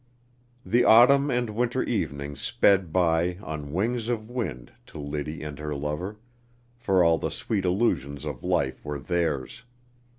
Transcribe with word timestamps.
The 0.65 0.83
autumn 0.83 1.29
and 1.29 1.51
winter 1.51 1.83
evenings 1.83 2.41
sped 2.41 2.91
by 2.91 3.35
on 3.43 3.71
wings 3.71 4.09
of 4.09 4.31
wind 4.31 4.71
to 4.87 4.97
Liddy 4.97 5.43
and 5.43 5.59
her 5.59 5.75
lover, 5.75 6.17
for 6.75 7.03
all 7.03 7.19
the 7.19 7.29
sweet 7.29 7.65
illusions 7.65 8.25
of 8.25 8.43
life 8.43 8.83
were 8.83 8.97
theirs. 8.97 9.63